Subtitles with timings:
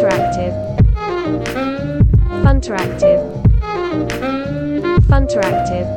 [0.00, 0.56] Funteractive.
[2.42, 3.20] Funteractive.
[5.10, 5.88] Funteractive.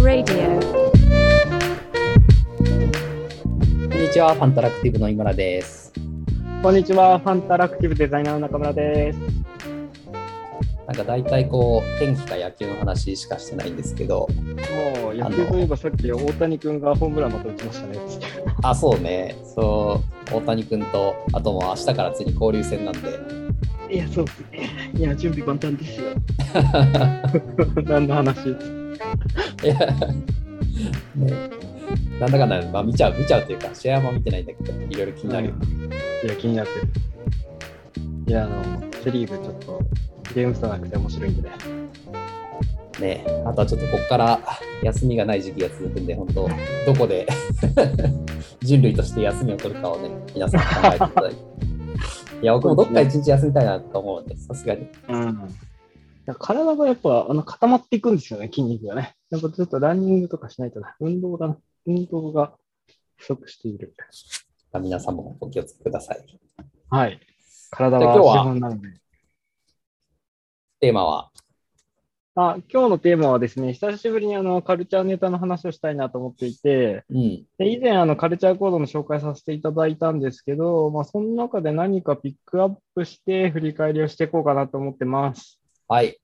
[0.00, 0.48] Radio.
[3.90, 5.92] こんにちは、ファンタラクティブの井村です。
[6.62, 9.35] こんにちは、ファンタラクティブデザイナーの中村です。
[10.86, 14.28] なんか大体こう、天気か野球の話しかしてないんですけど、
[15.00, 17.98] もう野球といえばさっき大谷君がホームランまた打ちましたね。
[18.62, 20.00] あ、そうね、そ
[20.30, 23.46] う、大谷君と、あともう明日からついに交流戦なんで、
[23.90, 24.92] いや、そうですね。
[24.94, 26.06] いや、準備万端ですよ。
[27.84, 28.48] 何の話？
[28.48, 29.74] いや、
[31.14, 31.50] ね、
[32.20, 35.54] なんだかんだ、まあ見ちゃう、見ちゃうというか、試合は見てないんだけど、いろいろ気になるよ。
[36.24, 36.88] いや、気になってる。
[38.26, 39.80] いや、あの、セ・リーグちょっと
[40.36, 41.56] ゲーム差なくて面白いんでね。
[43.00, 44.40] ね、あとはちょっとここから
[44.82, 46.48] 休みがない時期が続くんで、本当、
[46.86, 47.26] どこで
[48.60, 51.36] 人類として休みを取るかをね、皆さん考えていただいて。
[52.42, 54.88] いや、僕もどっか一日休みたいなと思うんで、さすがに。
[55.08, 55.48] うん。
[56.38, 59.14] 体がやっぱあの固まっていくんですよね、筋肉がね。
[59.30, 60.96] やっぱちょっとランニングとかしないとな。
[61.00, 61.56] 運動だな。
[61.86, 62.52] 運動が
[63.16, 63.94] 不足している。
[64.70, 66.18] まあ皆さんもお気をつけください。
[66.90, 67.20] はい。
[67.70, 69.05] 体はなので。
[70.80, 71.30] テーマは、
[72.38, 85.60] あ今日のテーマはですね、久しぶりにあのカルチャーネタの話をしたいなと思っていて、うん、で以前あのカルチャーコードの紹介させていただいたんですけど、まあ、その中で何かピックアップして振り返りをしていこうかなと思ってます。
[85.88, 86.18] はい。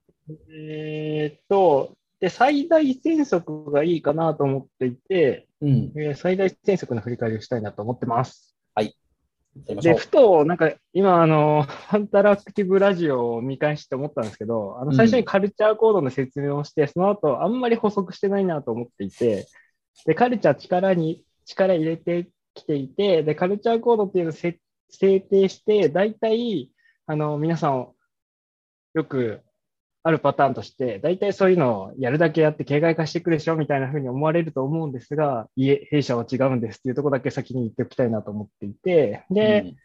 [0.51, 8.55] えーっと、で、最大戦速がいいかなと思っていて、うん、えー最大戦速の振り返りをしたいなと思ってます。
[8.77, 8.91] で、や
[9.57, 9.99] りましょう。
[9.99, 19.47] ふと、なんか、今、あの、ファンタラクティブラジオを見返して思ったんですけど、あの、最初にカルチャーコードの説明をして、その後、あんまり補足してないなと思っていて、
[20.07, 24.59] で、カルチャー力に、力入れてきていて、で、カルチャーコードっていうのをせ
[24.89, 26.71] 制定して、大体、
[27.07, 27.89] あの、皆さん、
[28.95, 29.43] よく
[30.05, 39.77] あるパターンとして、大体そういうのをやるだけやって形骸化していくでしょみたいな風に思われると思うんですが、いえ、弊社は違うんですっていうところだけ先に言っておきたいなと思っていて、で、うん。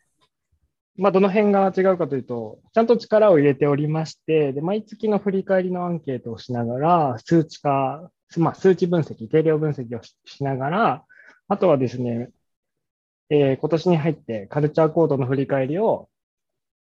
[0.98, 11.06] まあ、どの辺が違うかというと、ちゃんと力を入れておりまして、で毎月の振り返りのアンケートをしながら、数値化、まあ、数値分析、定量分析をししながら、
[11.50, 12.32] あとはですね、
[13.30, 16.10] えー今年に入ってカルチャーコードの振り返りを、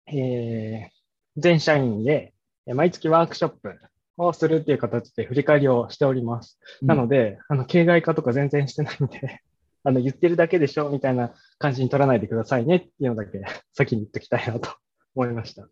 [0.06, 1.00] えー
[1.36, 2.39] 全社員でえー
[2.74, 3.78] 毎月ワークショップ
[4.16, 6.58] をするっていう形で振り返りをしております。
[6.82, 9.40] なので、あの、形骸化とか全然してないんで、
[9.82, 13.42] あの、言ってるだけでしょみたいな感じに取らないでくださいねっていうのだけ
[13.72, 14.70] 先に言っておきたいなと
[15.14, 15.68] 思いました。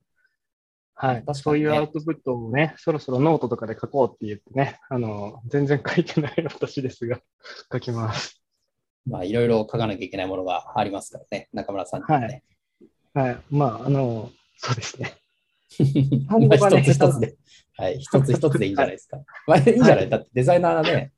[0.95, 1.17] はい。
[1.17, 7.21] ねそういうアウトプットをね、そろそろノートとかで書こうって言ってね、あの、全然書いてない私ですが、
[7.73, 8.43] 書きます。
[9.07, 12.43] まあ、いろいろ書かなきゃいけないものがありますからね、中村さんにはね。
[13.15, 13.39] はい。
[13.51, 15.18] まあ、あの、そうですね。
[16.29, 16.37] ま
[16.67, 17.37] あ一つ一つで、
[17.77, 19.19] はい、一つ一つでいいんじゃないですか。
[19.47, 20.09] まあ、いいんじゃない？
[20.09, 21.13] だってデザイナーはね、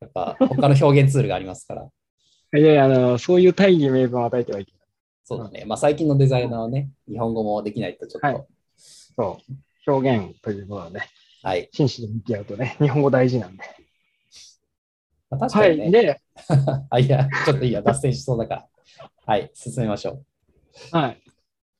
[0.00, 1.88] やっぱ他の表現ツールがありますから。
[2.56, 4.80] いやいや、あの、そういう大義名分を与えてはいけない。
[5.24, 5.64] そうだね。
[5.66, 9.38] まあ、最近のデザイナーはね、日本語もできないとちょっと、ははいい、そ
[9.86, 9.90] う。
[9.92, 11.08] 表現というものはね、
[11.42, 11.68] はい。
[11.72, 13.64] 真摯に向き合うとね、日本語大事なんで。
[15.30, 15.78] まあ、確はい。
[15.78, 16.20] かにね、で、
[16.90, 18.68] あ、いや、ちょっといいや、脱線しそうだから。
[19.26, 20.22] はい、進めましょ
[20.92, 21.20] はい。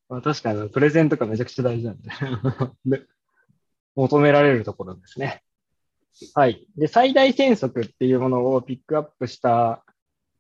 [0.09, 2.11] まあ、確かに、プレゼンとかめちゃくちゃ大事なんで
[2.99, 3.07] で
[3.97, 5.43] 求められるところですね。
[6.35, 6.67] はい。
[6.77, 9.85] で、最大戦速っていうものをピックアップした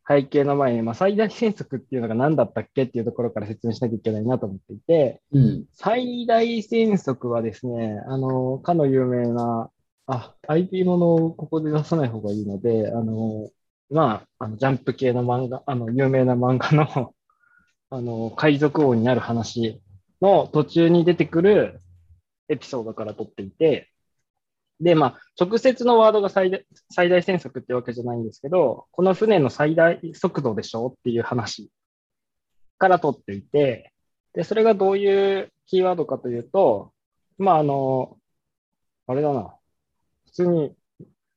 [0.06, 5.38] 背景の前に、まあ、最大戦速っていうのが何だったっけっていうところから説明しなきゃいけないなと思っていて、う。
[5.38, 5.64] うん。
[5.72, 9.70] 最大戦速はですね、あの、かの有名な、
[10.06, 13.50] あ、IP ものをここで出さない方がいいので、あの、
[13.90, 17.14] まあ、あのジャンプ系の漫画、あの、有名な漫画の、
[17.94, 19.80] あの、海賊王になる話
[20.20, 21.80] の途中に出てくる
[22.48, 23.88] エピソードから取っていて、
[24.80, 31.70] で、まあ、直接のワードが最大最大戦速ってわけじゃないんですけど、この船の最大速度でしょっていう話
[32.78, 33.92] から取っていて、
[34.32, 36.92] で、それがどういうキーワードかというと、
[37.38, 38.18] まあ、あの、
[39.06, 39.54] あれだな。
[40.26, 40.76] 普通に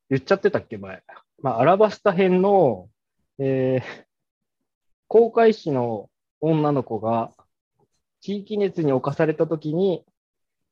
[0.10, 1.04] 言っちゃってたっけ、前。
[1.40, 2.90] まあ、アラバスタ編の、
[3.38, 4.06] えー、
[5.08, 6.10] 航海士の
[6.42, 7.32] 女の子が
[8.22, 10.04] 地域熱に侵されたときに、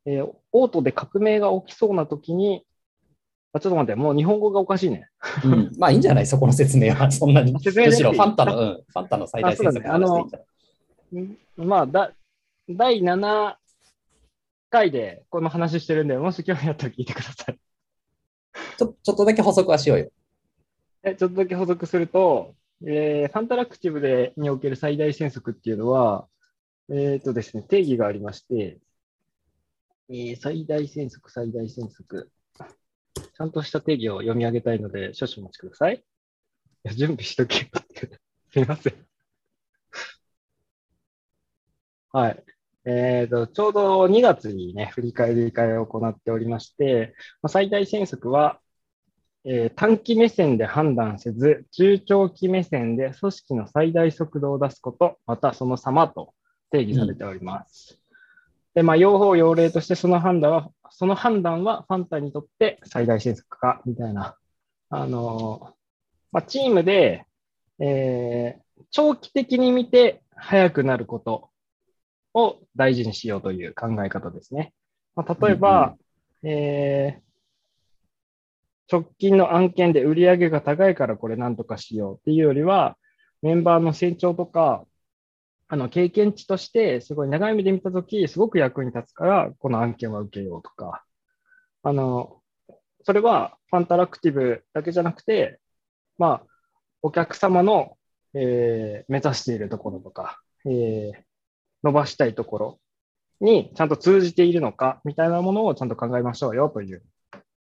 [0.06, 2.66] えー、オートで革命が起きそうなときに、
[3.54, 5.08] あ、ちょっと待って、もう日本語がおかしいね。
[5.44, 6.28] うん、 まあ、いいんじゃない？
[6.28, 7.10] そこの説明は。
[7.12, 7.54] そんなに。
[7.54, 11.66] む説明でしろ、ファンタの、うん、ファンタの最大戦策の話でいいんじゃない？
[11.66, 12.12] んまあ、だ、
[12.70, 13.56] 第7
[14.70, 17.58] 回でこの話してるんで、もし興味あったら聞いてください。
[18.78, 20.10] ちょちょっとだけ補足はしようよ。
[21.04, 22.56] えちょっとだけ補足すると、
[22.88, 26.28] えーファンタラクティブでにおける最大戦速っていうのは、
[26.90, 28.80] えっ、とですね、定義がありまして、
[30.10, 32.32] えー最大戦速、最大戦速。
[33.16, 35.96] ちゃんとした定義を読み上げたいので、少々お待ちください。
[35.96, 36.00] い
[36.84, 38.20] や準備しとけよって。
[38.54, 39.08] すいません。
[42.12, 42.44] はい。
[42.86, 48.62] えっ、と、ちょうど2月にね、振り返り会を行っておりまして、まあ、最大戦速は、
[49.46, 56.34] えー短期目線で判断せず、中長期目線で組織の最大速度を出すこと、またその様と
[56.72, 58.00] 定義されております。
[58.74, 64.36] で、まあ、用法用例としてその判断は、その判断はファンタにとって最大戦速か、みたいな。
[64.90, 65.74] あのー
[66.32, 67.26] まあ、チームで、
[67.80, 71.50] えー長期的に見て速くなること
[72.34, 74.74] を大事にしようという考え方ですね。
[75.16, 75.96] まあ、例えば、
[76.44, 77.25] えー
[78.92, 82.98] 直近の案件で売り上げが高いからこれなんとかしようっていうよりは、
[83.42, 84.86] メンバーの成長とか、
[85.68, 91.04] あの経験値として、すごい長い目で見たとき、すごく役に立つから、この案件は受けようとか、
[91.84, 92.42] あの、
[93.04, 95.60] それはファンタラクティブだけじゃなくて、
[96.18, 96.44] まあ、
[97.02, 97.98] お客様の、
[98.34, 101.24] えー目指しているところとか、えー
[101.84, 102.80] 伸ばしたいところ
[103.40, 107.04] にちゃんと通じているのか、みたいなものをちゃんと考えましょうよという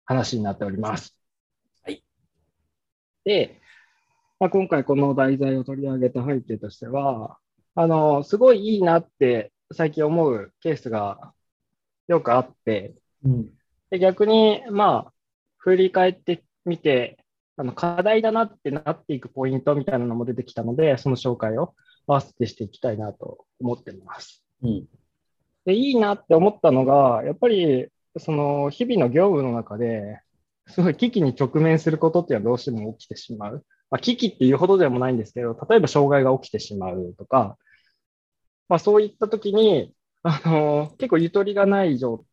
[0.04, 1.16] 話になっております。
[1.82, 2.04] はい。
[3.24, 3.60] で、
[4.38, 7.38] まあ、今回この題材を取り上げた背景としては、
[7.74, 11.32] あの、すごいいいなって最近思うケースが
[12.08, 13.50] よくあって、うん。
[13.90, 15.12] で逆に、まあ、
[15.58, 17.18] 振り返ってみて、
[17.56, 21.74] あの課題だなってなっていくポイントみたいなのも出てきたので、その紹介を
[22.06, 24.44] 合わせてしていきたいなと思ってます。
[24.62, 24.86] うん。
[25.64, 30.20] で、いいなって思ったのが、やっぱり、その日々の業務の中で、
[30.66, 33.64] すごい危機に直面することっていうのはどうしても起きてしまう。
[33.90, 37.58] まあ、危機っていうほどでもないんですけど、例えば障害が起きてしまうとか、
[38.68, 42.26] まあ、そういった時に、あの結構ゆとりがない状態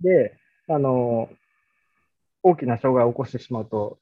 [0.00, 0.38] で、
[0.68, 1.28] あの
[2.42, 3.98] 大きな障害を起こしてしまうと、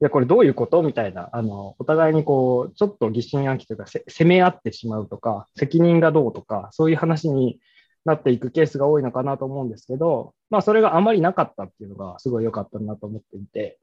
[0.00, 0.82] いや、これどういうこと？
[0.82, 7.60] みたいな、あの、お互いにこう、ちょっと疑心暗鬼というか、せ攻め合ってしまうとか、責任がどうとか、そういう話に
[8.04, 13.78] なっていくケースが多いのかなと思うんですけど、まあ、それがあまりなかったっていうのがすごい良かったなと思っていて、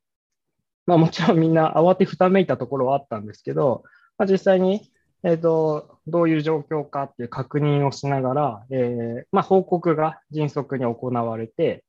[0.85, 3.83] まあ、もちろんみんな慌てふためいたところはあったんですけど、
[4.17, 4.91] まあ、実際に、
[5.23, 11.83] えっ、と、どういう状況かっていう確認をしながら、えーまあ、報告が迅速に行われて、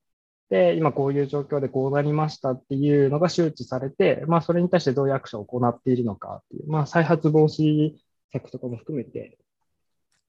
[0.49, 7.93] で、今こういう状況でこうなりましたっていうのが周知されて、まあ、それに対してどういうアクションを行っているのかっていう、まあ、再発防止
[8.31, 9.37] 策とかも含めて、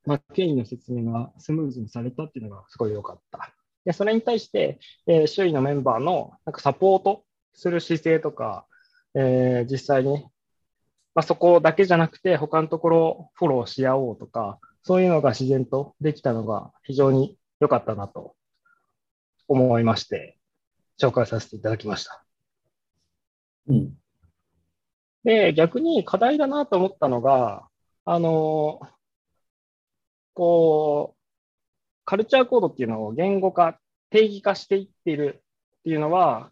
[0.06, 3.52] まあ、経緯の説明がスムーズにされたっていうのがすごい良かった。
[3.85, 7.25] で、それに対して、えー周囲のメンバーのなんかサポート
[7.55, 8.67] する姿勢とか、
[9.14, 10.25] えー実際に、
[11.14, 18.35] まあ、そこだけじゃなくて、他のところをフォローし合おうとか、そういうのが自然とできたのが非常に良かったなと
[19.49, 20.38] 思いまして、
[21.00, 22.25] 紹介させていただきました。
[23.69, 23.97] うん。
[25.25, 27.69] で、逆に課題だなと思ったのが、
[28.05, 28.81] あの、
[30.35, 31.21] こう、
[32.05, 33.79] カルチャーコードっていうのを言語化、
[34.11, 35.43] 定義化していっている
[35.79, 36.50] っていうのは、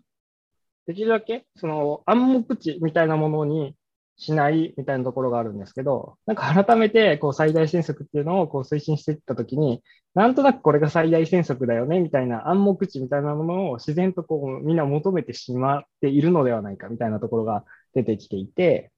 [0.87, 3.77] できるだけ、その暗黙知みたいなものに
[4.17, 9.83] しないみたいなところがあるんですけど、なんか改めてこう最大戦速っていうのをこう推進していったときに、
[10.15, 17.65] なんとなくこれが最大戦速だよねみたいな暗黙知みたいなものを自然とこうみんな求めてしまっているのではないかみたいなところが
[17.95, 18.91] 出てきていて、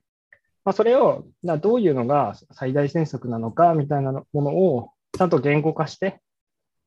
[0.65, 6.21] まあ、それをなどういうのが最大戦速なのかみたいなものをちゃんと言語化して、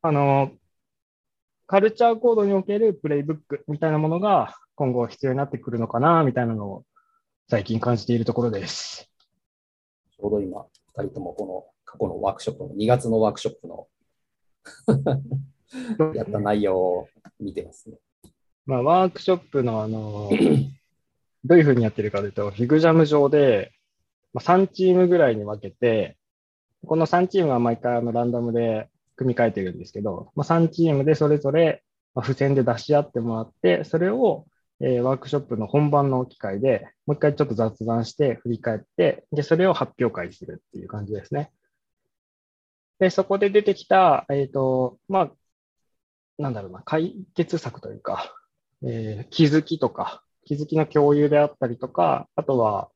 [0.02, 0.52] あの、
[1.66, 6.86] カルチャーコードにおけるプレイブックみたいなものが今後必要になってくるのかなみたいなのを
[7.50, 9.10] 最近感じているところです。
[10.12, 10.66] ちょうど今、
[10.96, 13.88] 二人ともこの過去のワークショップの、2月のワークショップの
[16.16, 17.98] やった内容を見てますね。
[18.66, 20.30] まあ、ワークショップのあの、
[21.46, 23.74] どういうふうにやってるかというと、フィグジャム上で、
[24.34, 26.18] まあ、3チームぐらいに分けて、
[26.86, 31.84] この3チームは毎回あのランダムで組み替えてるんですけど、まあ、3チームでそれぞれ
[32.22, 34.46] 付箋で出し合ってもらって、それを、
[34.80, 41.52] えーワークショップの本番の機会でもう一回ちょっと雑談して振り返って、で、それを発表会するっていう感じですね。
[43.00, 45.32] で、そこで出てきた、えっ、と、まあ、
[46.38, 48.36] なんだろうな、解決策というか、
[48.84, 52.90] えー気づきとか、気づきの共有であったりとか、あとは、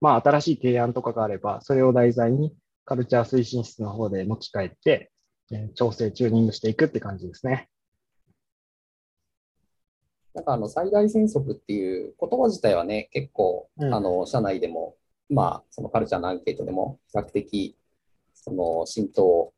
[0.00, 2.54] まあ、新しい提案とかがあれば、それを題材に
[2.84, 5.10] カルチャー推進室の方で持ち帰って、
[5.52, 7.68] えー調整、チューニングしていくって感じですね。
[10.34, 13.94] なんかあの最大戦速っていう言葉自体はね、結構、うん。
[13.94, 14.96] あの社内でも、
[15.28, 17.76] まあ、そのカルチャーのアンケートでも比較的
[18.34, 19.52] その浸透を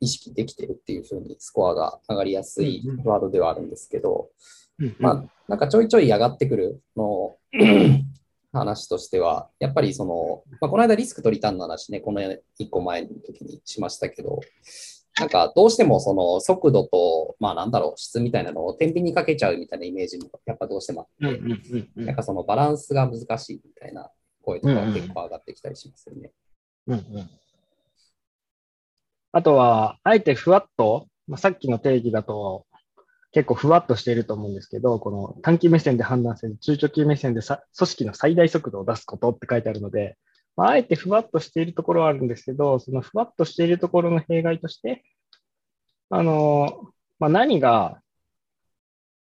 [0.00, 4.30] 意識できてるっていうふうにスコアが上がりやすいうんうんワードではあるんですけど、
[4.78, 4.96] うん。
[4.98, 7.36] まあ、なんかちょいちょい上がってくるの
[8.52, 12.38] 話としては、やっぱりその、まあ、この間リスクとリターンの話ね、この1
[12.70, 14.40] 個前の時にしましたけど、
[15.18, 21.42] なんかどうしてもその速度と、まあなんだろう、質みたいなのを天秤にかけちゃうみたいなイメージもやっぱどうしてもあって、
[21.96, 24.10] なんかそのバランスが難しいみたいな
[24.42, 26.30] 声とかは結構上がってきたりしますよね。
[26.86, 27.30] うんうん。
[29.32, 32.66] あとは、あえてふわっと、まあ、さっきの定義だと
[33.32, 40.16] 結構ふわっとしていると思うんですけど、この短期目線で判断せず、中長期目線でさ組織の最大速度を出すことって書いてあるので、
[40.56, 45.04] まあ、あえてふわっとしているところはあるんですけど、そのふわっとしているところの弊害として、
[46.10, 48.00] あの、まあ、何が、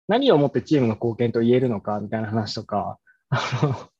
[0.06, 3.90] 何をもってチームの貢献と言えるのかみたいな話とか、あの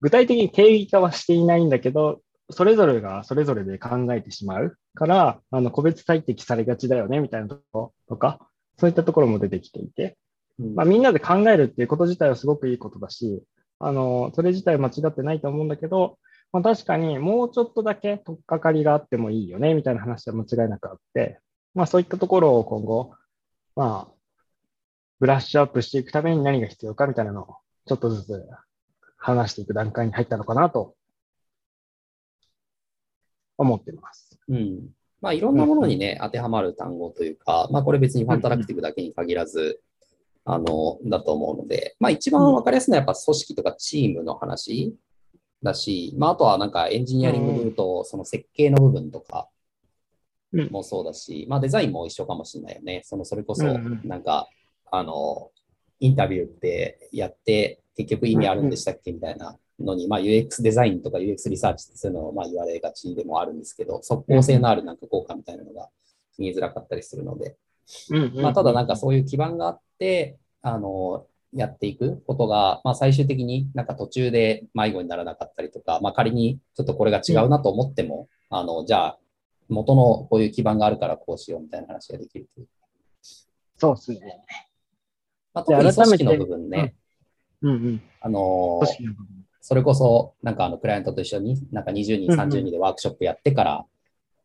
[0.00, 10.16] 具体的に定義化はしていないんだけど、それぞれがそれぞれで考えてしまうから、あの個別最適されがちだよねみたいなところとか、そういったところも出てきていて、
[10.58, 13.42] うんまあ、みんなで考えるっていうこと自体はすごくいいことだし、
[13.78, 16.18] あの、それ自体は間違ってないと思うんだけど、
[16.52, 21.40] まあ、確かにもうちょっとだけ取っかかりがあってもいいよねみたいな話は間違いなくあって、
[21.74, 23.12] まあそういったところを今後、
[23.74, 24.14] まあ、
[25.18, 27.56] ブラッシュアップしていくために何が必要かみたいなのを
[27.86, 28.46] ちょっとずつ
[29.18, 30.94] 話していく段階に入ったのかなと
[33.58, 34.38] 思ってます。
[34.48, 34.88] うん。
[35.26, 39.82] まあ、いろんなものにね、当てはまる単語というか、まあ、これ別にファンタラクティブだけに限らず、
[40.44, 44.94] あの、だと思うので、まあ、一番わかりやすいのはやっぱ組織とかチームの話
[45.64, 49.48] だし、まあ、あとはなんかエンジニアリングで言うと、その設計の部分とか
[50.52, 50.68] うん。
[50.70, 53.00] もそうだし、まあ、デザインも一緒かもしれないよね。
[53.04, 53.64] その、それこそ
[54.04, 54.48] なんか、
[54.92, 55.50] あの、
[55.98, 65.88] インタビューってやって、結局意味あるんでしたっけみたいなのに、まあ UX デザインとか UX リサーチってそういうのをまあ言われがちでもあるんですけど、即効性のあるなんか効果みたいなのが
[66.38, 67.56] 見えづらかったりするので、
[68.34, 79.18] まあただなんかそういう基盤があって、あの、やっていくことが、まあ最終的になんか途中で迷子にならなかったりとか、まあ仮にちょっとこれが違うなと思っても、あの、じゃあ
[79.68, 82.68] 元のこういう基盤があるからこうしようみたいな話ができるという。
[83.78, 84.20] そうですね。
[85.52, 86.94] まあ、特に組織の部分ね、
[87.62, 88.02] うんうん。
[88.20, 92.40] あの組織の部分それこそ、なんかあの、クライアントと一緒に、なんか20人、うんうん。
[92.40, 93.84] 30人でワークショップやってから、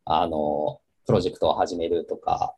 [0.04, 2.56] あの、プロジェクトを始めるとか、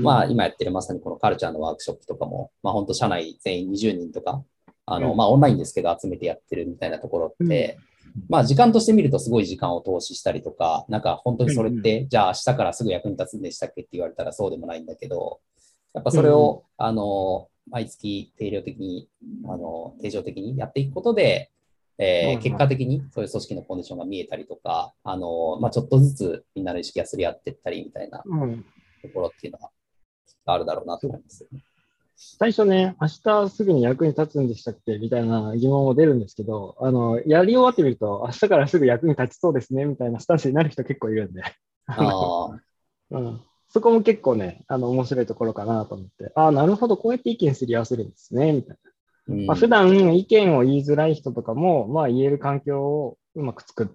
[0.00, 4.42] まあ、今やってるまさにこのカルチャーのワークショップとかも、まあ、本当社内全員20人とか、
[4.86, 5.16] あの、うん。
[5.18, 7.78] まあ、オンラインですけど集めてやってるみたいなところって、
[8.30, 15.40] まあ、時間として見るとすごい時間を投資したりとか、なんか本当にそれって、じゃあ明日からすぐ役に立つんでしたっけって言われたらそうでもないんだけど、
[15.92, 19.10] やっぱそれを、あの、毎月定量的に、
[19.44, 21.50] あの、定常的にやっていくことで、
[21.98, 28.64] えー結果的にそういう組織のコンディションが見えたりとか、あの、まあ、ちょっとずつみんなの意識がすり合っていったりみたいなうん。
[29.02, 29.70] ところっていうのは
[30.46, 31.46] あるだろうなと思います。
[32.16, 41.42] 最初ね、明日すぐに役に立つんでしたっけみたいな疑問も出るんですけど、あの、やり終わってみると、明日からすぐ役に立ちそうですね、みたいなスタンスになる人結構いるんで、
[41.86, 42.60] ああ、
[43.10, 48.78] うん、そこも結構ね、あの、面白いところかなと思って、ああ、なるほど、こうやって意見すり合わせるんですね、みたい
[49.28, 49.46] うんな。
[49.46, 53.88] まあ、普段意見を言いづらい人とかも、まあ、言える環境をうまく作っ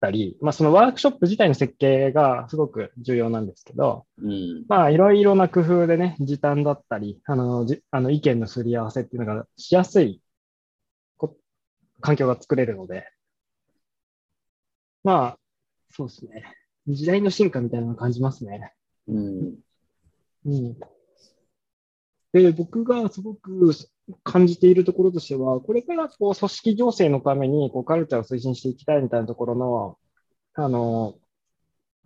[0.00, 10.22] たり、まあ、そのワークショップ自体の設計がすごく重要なんですけど、うん、まあ、いろいろな工夫でね、時短だったり、あの、じあの意見のすり合わせっていうのがしやすい
[11.16, 11.36] こ
[12.00, 13.08] 環境が作れるので、
[15.04, 15.38] まあ、
[15.90, 16.44] そうですね。
[16.86, 18.72] 時代の進化みたいなのを感じますね。
[19.08, 19.54] うん、
[20.46, 20.76] うん。
[22.32, 23.72] で、僕がすごく
[24.22, 29.98] 感じているところとしては、これからこう組織情勢のためにこうカルチャーを推進していきたいみたいなところの、
[30.54, 31.14] あの、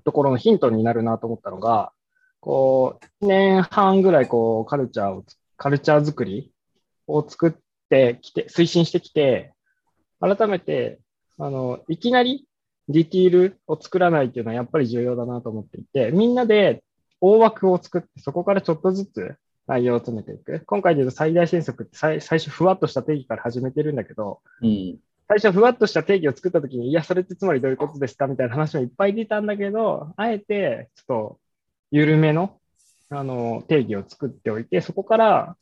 [0.05, 1.93] ところのヒントになるなと思ったのが、
[2.41, 5.25] こう、1年半ぐらいこうカルチャーを、
[5.57, 6.53] カルチャー作り
[7.07, 7.53] を作っ
[7.89, 9.53] てきて、推進してきて、
[10.21, 11.01] 改めて、
[11.39, 12.47] あの、いきなり
[12.89, 16.83] ディティールを作らないっていうのはやっぱり重要だなと思っていて、みんなで
[17.21, 20.63] 大枠を作って、そこからちょっとずつ内容を詰めていく。
[20.67, 31.41] 今回で言うと最大戦則って最最初ふわっとした定義から始めてるんだけど、うん、最初ふわっとした定義を作ったときに、いや、それってつまりどういうことですかみたいな話もいっぱい出たんだけど、あえてちょっと
[31.91, 32.59] 緩めの
[33.09, 35.57] あの定義を作っておいて、そこから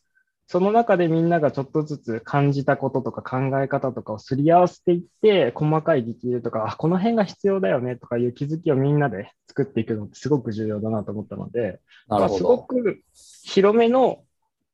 [0.50, 11.78] その中でみんながちょっとずつ感じたこととか考え方とかをすり合わせていって、細かいディティールとか、あこの辺が必要だよねとかいう気づきをみんなで作っていくのってすごく重要だなと思ったので、なる
[12.08, 12.62] ほまあすごど。
[12.64, 13.00] く
[13.44, 14.24] 広めの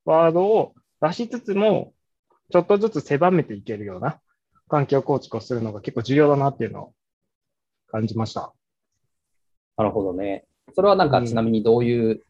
[0.07, 1.93] ワードを出しつつも、
[2.51, 4.19] ちょっとずつ狭めていけるような
[4.69, 6.95] 環境構築をするのが結構重要だなっていうのを
[7.91, 8.55] 感じました。
[9.77, 10.47] なるほどね。
[10.75, 12.23] それはなんかちなみにどういう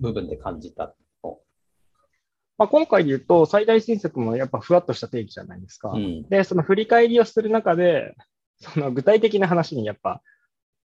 [0.00, 0.88] 部分で感じた？
[0.88, 0.92] の、
[2.60, 5.92] まあ、今回で言うと、最大新作もやっぱふわっとした定義じゃないですか。
[5.92, 6.28] うん。
[6.28, 8.14] で、その振り返りをする中で、
[8.60, 10.20] その具体的な話にやっぱ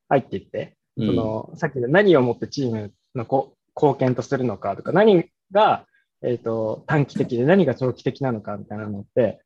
[0.08, 5.86] 入っていって、うんそのさっきの何をもってチームのこ貢献とするのかとか、何が、
[6.22, 9.42] えっと短期的で何が長期的なのかみたいなのって、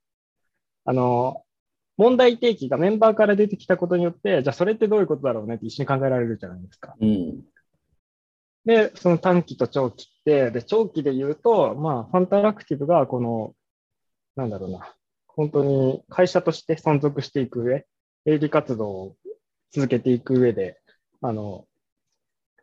[0.86, 1.42] あの、
[1.98, 6.94] 問題提起がメンバーから出てきたことによって、じゃあそれってどういうことだろうねって一緒に考えられるじゃないですか。
[7.02, 7.42] うん。
[8.66, 10.08] で、その短期と長期
[10.52, 13.54] で、長期で言うと、まあ、ファンタラクティブがこの、
[14.36, 14.96] なんだろうな、
[15.28, 17.86] 本当に会社として存続していく上、
[18.26, 19.16] 営利活動を
[19.72, 20.80] 続けていく上で、
[21.22, 21.66] あの、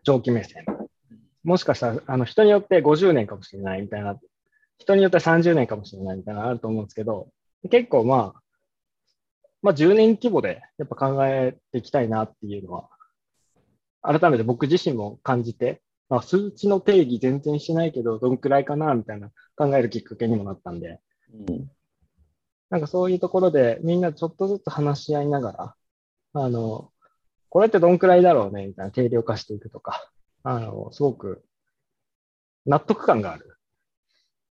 [0.05, 0.65] 長期目線。
[1.45, 4.19] もしかしたら、あの、人によって50年かもしれないみたいな、
[4.79, 7.29] 人によって30年かもしれないみたいなのあると思うんですけど、
[7.71, 8.43] 結構まあ、
[9.63, 12.89] まあ10年規模でやっぱ考えていきたいなっていうのは、
[14.03, 21.01] 改めて僕自身も感じて、あ、数値の定義全然してないけど、どんくらいかなみたいな考えるきっかけにもなったんで、
[21.49, 21.71] うん。
[22.71, 25.75] なんかそういうところでみんなちょっとずつ話し合いながら、
[26.35, 26.93] あの、
[27.49, 30.11] これってどんくらいだろうねみたいな定量化していくとか、
[30.43, 31.45] あの、すごく
[32.67, 33.57] 納得感がある。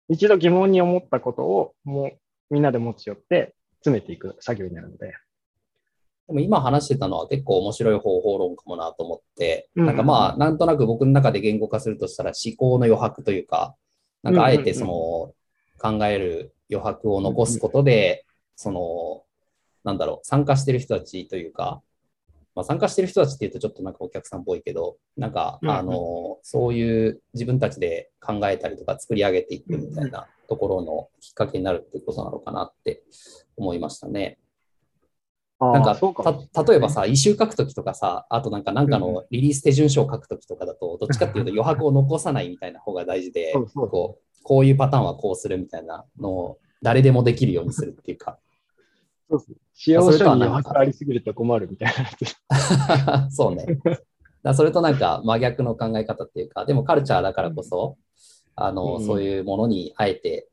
[0.09, 5.13] 一度疑問に思ったことをもうみんなで持ち寄って詰めていく作業になるので。
[6.27, 9.85] でも今話してたのは結構面白い方法論かもなと思って、うん。
[9.85, 13.75] なんかまあ、なんとなく僕の中で言語化するとしたら思考の余白というか、
[14.23, 15.33] なんかあえてその
[15.77, 18.25] 考える余白を残すことで、
[18.55, 19.23] その、
[19.83, 21.81] なんだろう、参加してる人たちというか、
[22.55, 33.03] まあ、参加してる人たちっていうとちょっとなんかお客さんっぽいけど、なんか、あの、そういう自分たちで考えたりとか作り上げていくみたいなところのきっかけになるっていうことなのかなって
[33.55, 34.37] 思いましたね。
[35.61, 48.39] なんかた例えばさ、異臭書くときとかさ、あとなんかなんかのリリース手順書を書くときとかだと、どっちかっていうと余白を残さないみたいな方が大事でこうこういうパターンはこうするみたいなのを誰でもできるようにするっていうか、
[49.29, 49.55] そうそう。
[49.73, 51.93] 使用書にはなんか余白ありすぎると困るみたい
[52.99, 53.29] な。
[53.31, 53.65] そうね。
[54.43, 57.97] だそれとなんか真逆の考え方っていうか、でもカルチャーだからこそ、
[58.55, 59.05] あの、うん。
[59.05, 60.49] そういうものにあえて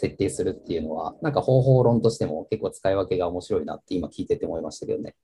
[0.00, 5.14] 設定するっていうのは、なんか方法論としても結構使い分けが面白いなって今聞いてて思いましたけどね。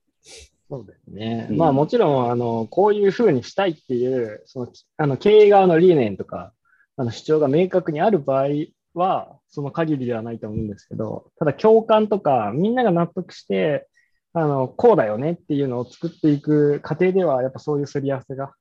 [0.69, 1.47] そうですね。
[1.49, 6.53] うんまあもちろん、あの、こういうふうにしたいっていう、その、あの、経営側の理念とか、
[6.97, 8.47] あの、主張が明確にある場合
[8.93, 13.87] は、その限りではないと思うんですけど、ただ共感とか、みんなが納得して、
[14.33, 18.53] あの、こうだよねっていうのを作っていく過程では、やっぱそういうすり合わせが、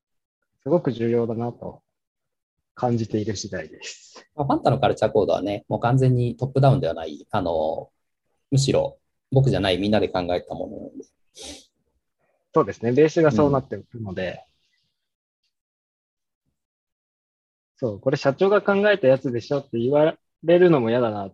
[0.62, 1.82] すごく重要だなと
[2.76, 4.24] 感じている次第です。
[4.36, 7.90] まあファンタのカルチャーコードはね、もう完全にトップダウンではない、あの、
[8.52, 8.98] むしろ
[9.32, 11.04] 僕じゃないみんなで考えたものなので、
[12.54, 12.92] そうですね。
[12.92, 14.44] ベースがそうなってるので、
[17.78, 21.30] そう、これ社長が考えたやつでしょって言われるのも嫌だな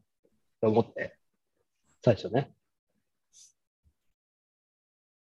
[0.61, 1.17] と思って、
[2.05, 2.51] 最初ね。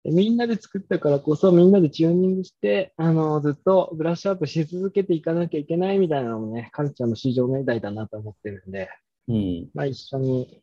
[0.05, 8.89] でみんなで作ったからこそ、みんなでチューニングして、あの、ずっとブラッシュアップし続けていかなきゃいけないみたいなのもね、カルチャーの市場命題だなと思ってるんで、
[9.29, 9.69] うん。
[9.75, 10.63] まあ一緒に、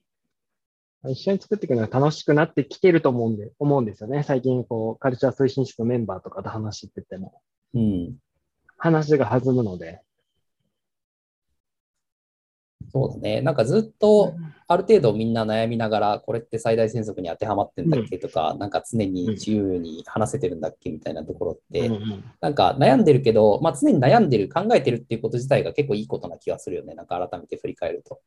[1.02, 4.24] まあ一緒に作っていくのが楽しくなってきてると思うんで、思うんですよね。
[4.24, 7.42] 最近、こう、カルチャー推進室のメンバーとかと話してても、
[7.74, 8.18] うん。
[8.78, 10.02] 話が弾むので。
[12.92, 13.42] そうだね。
[13.42, 14.34] なんかずっと、
[14.72, 26.94] ある程度みんな悩みながら、これって最大戦則に当てはまってんだっけとか、なんか常に自由に話せてるんだっけみたいなところって、うんうんなんか悩んでるけど、まあ、常に悩んでる、考えてるっていうこと自体が結構いいことな気がするよね。
[26.94, 28.22] なんか改めて振り返ると。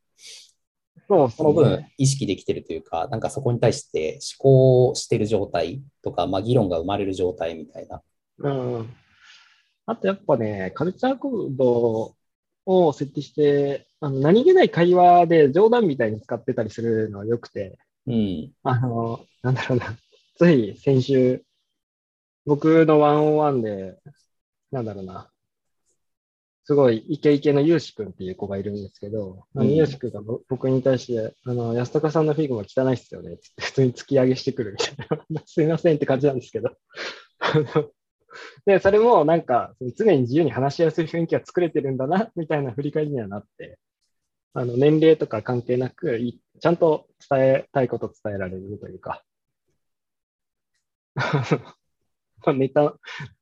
[1.06, 1.94] そうですその分ね。
[1.96, 8.02] 意識できてるというか、なんかそこに対して思考してる状態とか、まあ、議論が生まれる状態みたいな。
[8.38, 8.90] うんうん。
[9.86, 12.16] あとやっぱね、カルチャーコード
[12.66, 18.52] を設定して、あの何気ない会話で冗談みたいに使ってたりするのは良くて、うん。
[18.62, 19.96] あの、なんだろうな、
[20.36, 21.44] つい先週、
[22.44, 23.96] 僕のワンオンワンで、
[24.70, 25.30] なんだろうな、
[26.64, 34.96] すごいイケイケのユーシ君っていう子がいるんですけど、ユーシ君がぼ僕に対して、あの、安高さんの Figma 汚いっすよねって普通に突き上げしてくるみたい
[35.30, 36.70] な、 すいませんって感じなんですけど。
[38.66, 43.78] で、それもなんか、常に自由に話しやすい雰囲気が作れてるんだな、みたいな振り返りにはなって、
[44.54, 49.24] あの、年齢とか関係なく、いちゃんと伝えたいことを伝えられるというか、
[51.14, 51.22] ま
[52.46, 52.94] あネタ、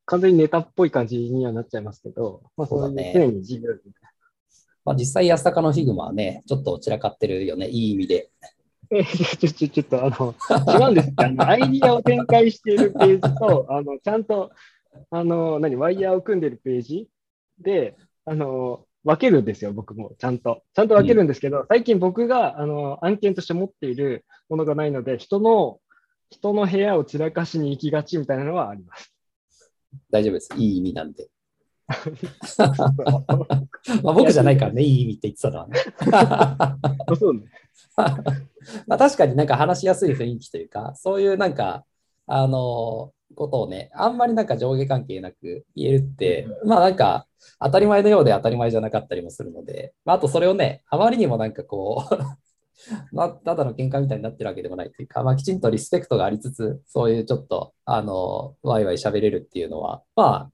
[0.05, 3.93] 完全にネタっぽい感じにはなっちゃいますけど、まあ、そ常に自由に。
[4.83, 7.67] まあ、実際、安高の Figma はね、ちょっと散らかってるよね。
[7.67, 8.31] いい意味で。
[8.93, 10.35] えちょ、ちょ、ちょっと、あの、
[10.75, 14.51] 違うんですって、あの、アイディアを展開しているページと、あの、ちゃんと、
[15.09, 17.07] あの、何、ワイヤーを組んでるページ？
[17.59, 20.63] で、あの、分けるんですよ、僕も、ちゃんと。
[20.73, 25.79] ちゃんと分けるんですけど、最近僕が、あの、案件として持っているものがないので、人の、
[26.29, 29.13] 人の部屋を散らかしに行きがちみたいなのはあります。
[30.11, 30.49] 大丈夫です。
[30.55, 31.29] いい意味なんで。
[34.01, 35.79] まあ僕じゃないからね、いい意味って言ってたのはね。
[37.19, 37.41] そうね。
[38.87, 41.83] まあ確かになんか話しやすい雰囲気というか、そういうなんか、
[42.27, 47.27] あのことをね、あんまりなんか上下関係なく言えるって、まあなんか
[47.59, 52.15] 当たり前のようで当たり前じゃなかったりもするので、まあ、あとそれをね、あまりにもなんかこう、
[53.15, 60.51] まあ、ただの喧嘩みたいになってるわけでもないというか、まあ、きちんとリスペクトがありつつ、そういうちょっと、あの、ワイワイ喋れるっていうのは、まあ、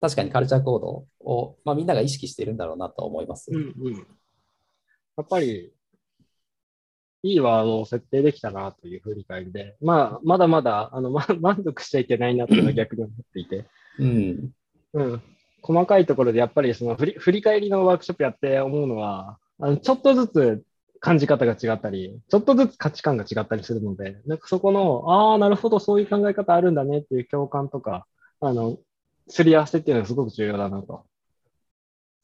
[0.00, 3.50] 確かにカルチャーコードを、まあ、みんなが意識してるんだろうなと思います。
[3.52, 3.94] うんうん。
[3.94, 4.00] や
[5.22, 5.72] っぱり、
[7.22, 13.66] いいワードを設定できたなという振り返りで、まあ、まだまだ、あの、ま、 満足しちゃいけないなっていうのは逆に思っていて、
[13.98, 14.52] うん。
[14.94, 15.22] うん。
[15.62, 20.64] 細かいところでやっぱりその振り振り返りのワークショップやって思うのは、あのちょっとずつ
[21.00, 28.06] 感じ方が違ったり、ちょっとずつ価値観が違ったりするので、なんかそこの、ああ、なるほど、そういう考え方あるんだねっていう共感とか、
[28.40, 28.78] あの、
[29.28, 31.04] すり合わせっていうのはすごく重要だなと。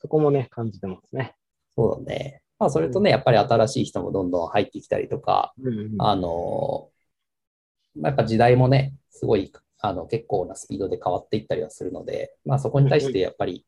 [0.00, 1.36] そこもね、感じてますね。
[1.74, 2.42] そうだね。
[2.58, 5.54] まあ、それとね、やっぱり新しい人もどんどん入ってきたりとか、
[5.98, 6.90] あの、
[7.94, 13.64] まあ、やっぱ時代もね、すごい、あの、結構なスピードで変わっていったりはするので、まあ、そこに対してやっぱり、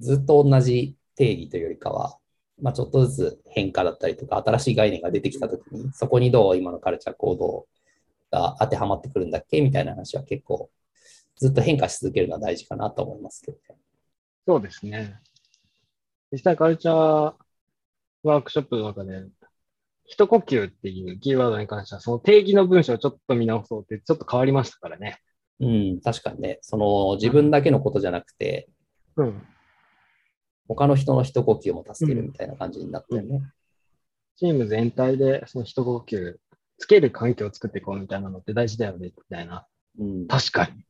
[0.00, 2.18] ずっと同じ定義というよりかは、
[2.60, 7.66] まあ、ちょっとずつ変化だったりとか、新しい概念が出てきたときに、そこにどう今のカルチャー行動
[8.30, 10.70] が当てはまってくるんだっけみたいな話は結構、
[11.36, 13.76] ずっと変化し続けるのは大事かなと思いますけどね。
[14.46, 15.20] そうですね。
[16.32, 17.34] 実際カルチャー
[18.28, 19.24] ワークショップの中で、
[20.04, 25.18] 一呼吸っていうキーワードに関しては、その定義の文章をちょっと見直そうって、ちょっと変わりましたからね。
[25.60, 28.68] うん、確かにね、その自分だけのことじゃなくて、
[29.16, 29.42] うん。
[30.68, 33.40] 他の人の一呼吸も助けるみたいな感じになったよね。
[34.36, 36.36] チーム全体でその一呼吸
[36.78, 39.66] つける環境を作っていこうみたいなのって大事だよね、みたいな。
[39.98, 40.80] うん、確かに。
[40.80, 40.84] い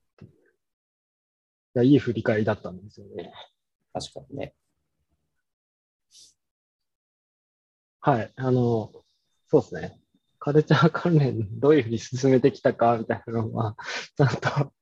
[1.74, 3.32] や、いい振り返りだったんですよね。
[3.92, 4.54] 確かにね。
[8.00, 8.32] はい。
[8.36, 8.92] あの、
[9.48, 10.00] そうですね。
[10.38, 13.76] カルチャー関連どういうふうに進めてきたかみたいなのは、
[14.16, 14.72] ちゃんと、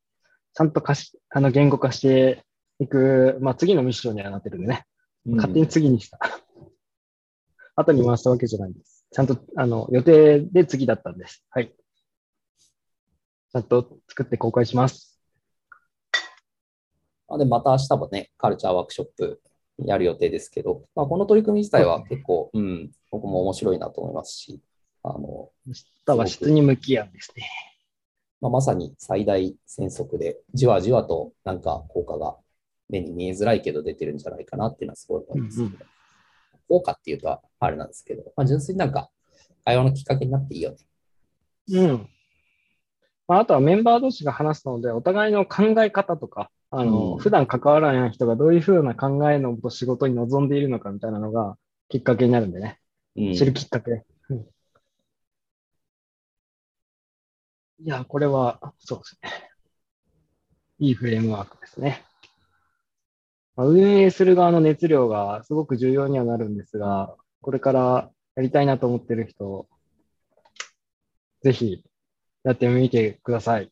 [0.54, 2.44] ちゃんとかし、あの、言語化して
[2.78, 4.84] いく、まあ、次のミッションにはなってるんでね。
[5.24, 6.18] 勝手に次にした。
[7.74, 9.06] 後に回したわけじゃないです。
[9.10, 11.44] ちゃんと、あの、予定で次だったんです。
[11.50, 11.74] はい。
[13.52, 15.18] ちゃんと作って公開します。
[17.28, 19.40] まあ、でまた明日もね、カルチャーワークショップ
[19.78, 24.60] やる予定ですけど、まあ、この取り組み自体は結構、うん、僕も面白いなと思いますし、
[25.02, 25.50] あの、
[26.06, 27.48] は質に向き合うんですね。
[28.40, 32.36] まあ、まさに最大戦速で、じわじわとなんか効果が
[32.88, 35.78] 目に見えづらいけど出てるんじゃないかなっていうのはすごい思います、うんうん
[36.68, 39.08] 効果っていうとあれなんですけど、まあ、純粋になんか
[39.64, 40.78] 会話のきっかけになっていいよね。
[41.68, 42.08] うん。
[43.28, 51.56] まあ、あとはメンバー同士が話すので、お互いの考え方とか、あの、うん普段関わらない人がどういうふうな考えのと仕事に臨んでいるのかみたいなのが
[51.88, 52.80] きっかけになるんでね。
[53.16, 54.04] うん、知るきっかけ。
[54.30, 54.46] うん
[57.78, 59.50] いや、これは、そうですね。
[60.78, 62.02] いいフレームワークですね。
[63.54, 69.68] まあ運営する側の熱量がすごく重要にはなるんですが、これからやりたいなと思ってる人、
[71.42, 71.84] ぜひ
[72.44, 73.70] やってみてください。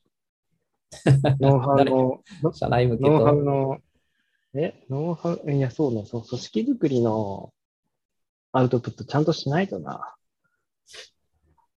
[1.41, 3.79] ノウハウの、社内向けノウハウと、の、
[4.55, 7.54] え、ノウハウ、いや、そうね、そう、組織づくりの
[8.57, 10.15] アウトプットちゃんとしないとな。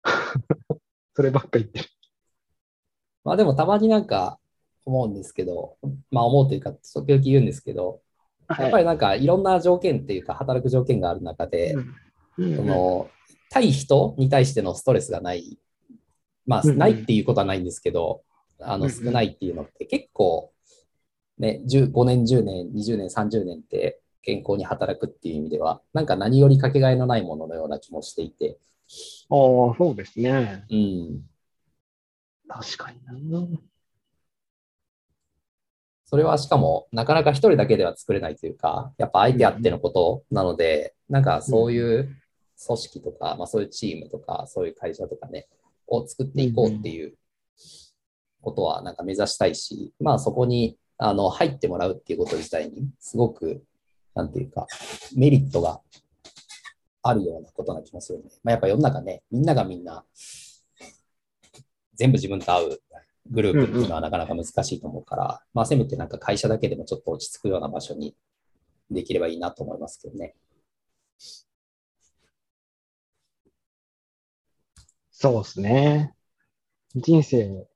[1.17, 1.87] そればっか言ってる。
[3.25, 4.39] まあでもたまになんか
[4.85, 5.79] 思うんですけど、
[6.11, 8.03] まあ思うというか、時々言うんですけど、
[8.59, 11.75] やっぱりなんかいろんな条件っていうか、働く条件がある中で、
[12.37, 12.57] うん。
[12.57, 13.09] その
[13.49, 15.59] 対人に対してのストレスがない、
[16.47, 18.23] まあ、ないっていうことはないんですけど、
[18.61, 20.53] あの少ないっていうのって結構、
[21.39, 28.59] ね、10 5年、10年、20年、30年って健康に働くっていう意味では、なんか何よりかけがえのないもののような気もしていて、
[29.31, 30.65] ああ、そうですね。
[30.71, 31.23] うん、
[32.49, 33.47] 確かにな。
[36.09, 42.17] それはしかもなかなか一人だけでは作れないというか、やっぱ相手あってのことなので、なんかそういう
[42.65, 45.49] 組織とか、まあそういうチームとか、そういう会社とかね、
[45.89, 47.15] を作っていこうっていう
[48.41, 53.65] ことはなんか目指したいし、まあそこにあの入ってもらうっていうこと自体に、すごく、
[54.17, 54.67] なんていうか、
[55.15, 55.81] メリットが
[57.03, 58.25] あるようなことな気もするね。
[58.43, 60.05] まあやっぱ世の中ね、みんながみんな、
[61.95, 62.83] 全部自分と合う
[63.31, 68.17] グループっていうのはなかなか難しいと思うから、まあせめてなんか会社だけでもちょっと落ち着くような場所に
[68.91, 70.35] できればいいなと思いますけどね。
[75.11, 76.15] そうですね。
[76.95, 77.67] 人生、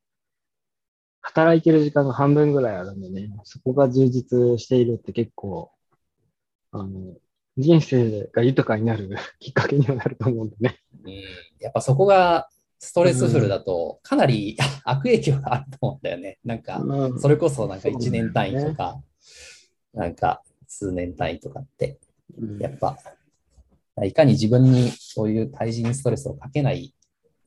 [1.21, 5.71] 働いてる時間が半分ぐらいあるんでね、そこが充実しているって結構、
[6.73, 7.17] あの、
[7.57, 10.79] 人生が豊かになる きっかけにはなると思うんでね。
[11.05, 11.13] うん、
[11.61, 16.39] やっぱそこがストレスフルだとかなり 悪影響があると思うんだよね。
[16.45, 17.21] なんか、うん。
[17.21, 18.21] それこそなんかそうなんだよね。
[18.21, 19.03] 1年単位とか、
[19.93, 21.99] なんか数年単位とかって、
[22.59, 22.97] やっぱ、
[24.03, 26.95] いかに自分にそういう対人ストレスをかけない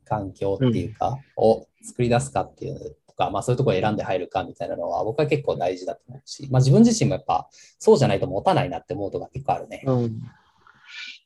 [0.05, 7.47] 環境っていうか、を作り出すかっていうとか、まあそういうところ選んで入るかみたいなのは僕は結構大事だと思うし、まあ自分自身もやっぱ
[7.79, 9.83] そうじゃないと持たないなって思うとが結構あるね。
[9.85, 10.21] うん。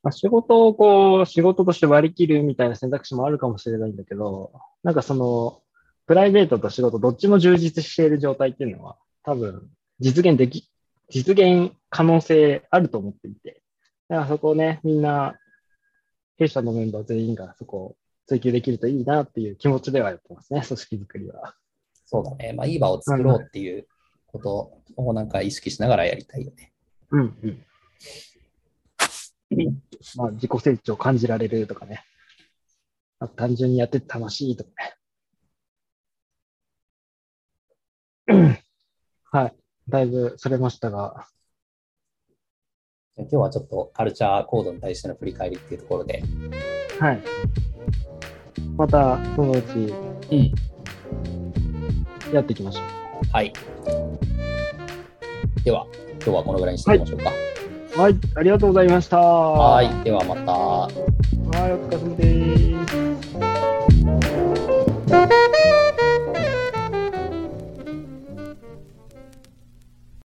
[0.04, 4.52] ま、仕事をこう、仕事として割り切るみたいな選択肢もあるかもしれないんだけど、
[4.84, 5.62] なんかその、
[6.06, 9.70] プライベートと仕事どっちも充実している状態っていうのは、多分、
[10.00, 10.70] 実現でき、
[11.10, 13.62] 実現可能性あると思っていて、
[14.08, 15.36] だからそこをね、みんな、
[16.38, 17.96] 弊社のメンバー全員がそこを
[18.28, 21.56] 追求できるといいなっていう気持ちではやってますね、組織づくりは。
[22.08, 22.54] そうだね。
[22.54, 23.86] まあいい場を作ろうっていう
[24.28, 26.72] ことをなんか意識しながらやりたいよね。
[27.12, 27.66] うんうん。
[30.16, 32.04] まあ、自己成長を感じられるとかね。
[33.20, 34.70] あ単純にやってて楽しいとか
[38.28, 38.64] ね。
[39.32, 39.56] はい。
[39.90, 41.28] だいぶそれましたが、
[43.18, 46.24] 今日はちょっとカルチャーコードに対しての振り返りっていうところで、
[47.00, 47.24] はい。
[48.78, 49.68] また、そのうち
[50.32, 50.54] うん、
[52.34, 52.82] やっていきましょ
[53.32, 53.54] はい。
[55.64, 55.86] では、
[56.24, 57.32] 今日はこのぐらいにしておきましょうか。
[57.98, 58.02] う。
[58.02, 58.16] はい。
[58.36, 59.18] ありがとうございました。
[59.18, 59.90] ははい。
[60.04, 60.52] ではまた。
[60.52, 60.90] は
[61.68, 61.74] い。
[61.74, 62.24] お疲れ様で
[65.94, 65.97] す。